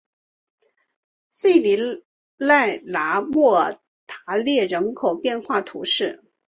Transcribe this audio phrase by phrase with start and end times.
[1.29, 1.75] 弗利
[2.37, 6.23] 讷莱莫尔塔涅人口变化图示